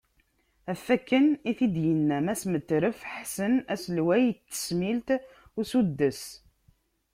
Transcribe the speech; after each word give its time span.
Ɣef 0.69 0.83
wakken 0.87 1.27
i 1.49 1.51
t-id-yenna 1.57 2.17
Mass 2.25 2.43
Metref 2.51 2.99
Ḥsen, 3.15 3.53
aselway 3.73 4.23
n 4.31 4.35
tesmilt 4.51 5.09
n 5.17 5.19
usuddes. 5.59 6.21